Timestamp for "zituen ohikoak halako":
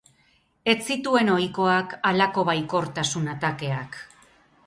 0.93-2.47